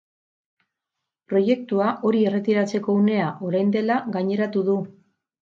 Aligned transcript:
Proiektua 1.33 1.89
hori 2.09 2.23
erretiratzeko 2.31 2.97
unea 3.03 3.29
orain 3.51 3.71
dela 3.79 4.01
gaineratu 4.19 4.67
du. 4.73 4.81